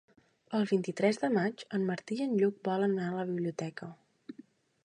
El 0.59 0.63
vint-i-tres 0.71 1.19
de 1.25 1.29
maig 1.35 1.65
en 1.79 1.85
Martí 1.91 2.19
i 2.21 2.25
en 2.27 2.35
Lluc 2.41 2.57
volen 2.71 2.97
anar 2.99 3.11
a 3.13 3.19
la 3.21 3.27
biblioteca. 3.31 3.95